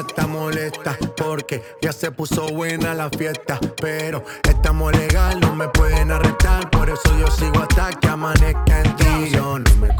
[0.00, 3.58] está molesta porque ya se puso buena la fiesta.
[3.80, 6.70] Pero estamos legal, no me pueden arrestar.
[6.70, 9.30] Por eso yo sigo hasta que amanezca en ti.
[9.30, 9.94] Yo no me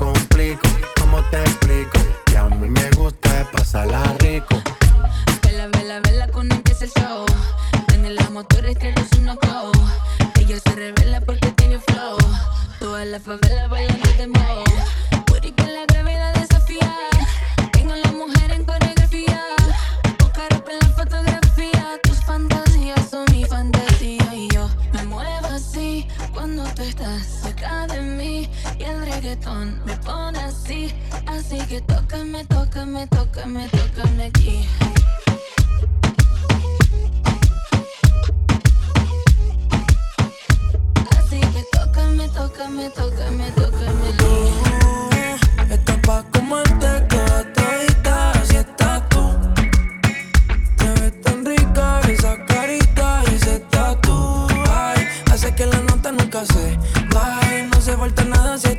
[29.24, 30.92] reggaetón me pone así.
[31.26, 34.66] Así que tócame, tócame, tócame, tócame aquí.
[42.34, 44.08] tócame, tócame, tócame.
[44.18, 49.22] Tú estás pa' comerte todita si estás tú.
[50.76, 54.46] Te ves tan rica esa carita y ese tatu.
[54.70, 56.78] Ay, hace que la nota nunca se
[57.14, 57.68] baje.
[57.72, 58.74] No se falta nada si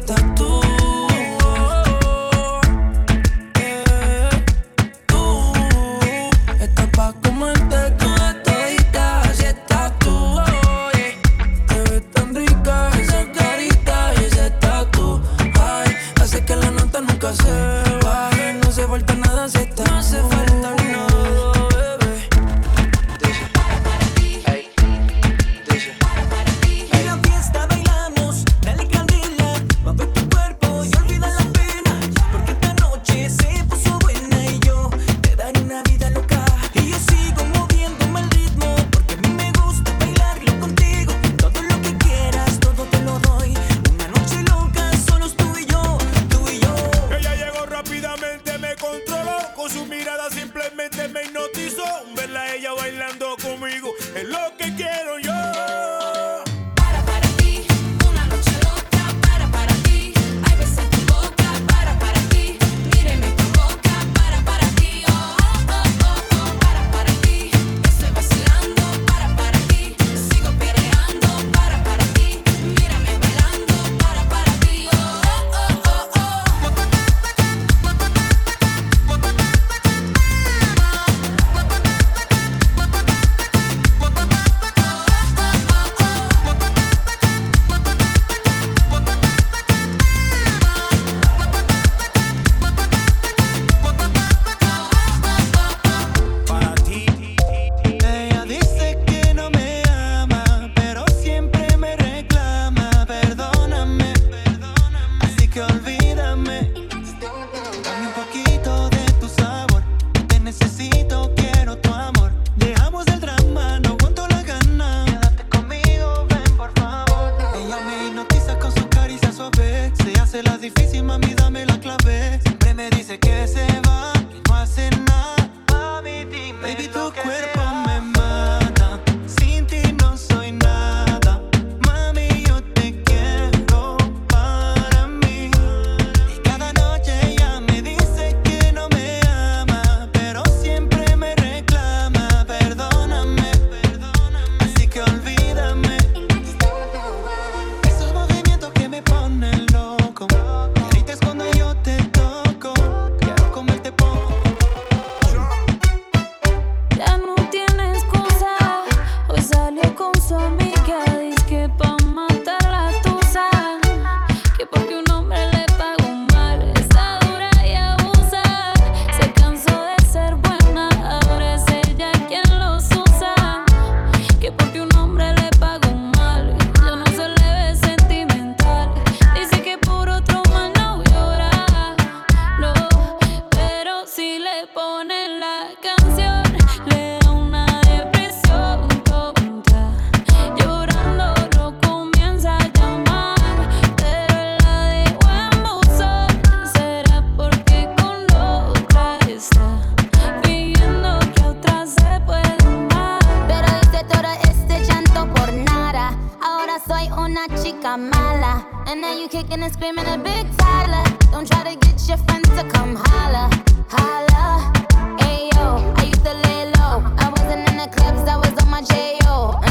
[207.97, 208.83] my mala.
[208.87, 211.03] And now you kicking and screaming a big toddler.
[211.31, 213.49] Don't try to get your friends to come holla,
[213.89, 214.73] holla.
[215.19, 217.03] Ayo, I used to lay low.
[217.17, 219.64] I wasn't in the clubs, I was on my J.O.